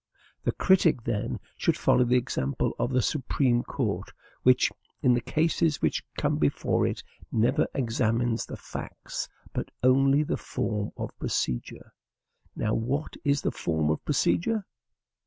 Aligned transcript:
The 0.43 0.51
critic, 0.53 1.03
then, 1.03 1.39
should 1.55 1.77
follow 1.77 2.03
the 2.03 2.17
example 2.17 2.73
of 2.79 2.91
the 2.91 3.03
Supreme 3.03 3.61
Court, 3.61 4.09
which, 4.41 4.71
in 5.03 5.13
the 5.13 5.21
cases 5.21 5.79
which 5.79 6.03
come 6.17 6.39
before 6.39 6.87
it, 6.87 7.03
never 7.31 7.67
examines 7.75 8.47
the 8.47 8.57
facts, 8.57 9.29
but 9.53 9.69
only 9.83 10.23
the 10.23 10.37
form 10.37 10.91
of 10.97 11.15
procedure. 11.19 11.93
Now, 12.55 12.73
what 12.73 13.15
is 13.23 13.43
the 13.43 13.51
form 13.51 13.91
of 13.91 14.03
procedure? 14.03 14.65